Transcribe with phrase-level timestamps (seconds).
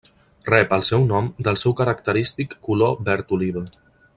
[0.45, 3.67] Rep el seu nom del seu característic color verd oliva.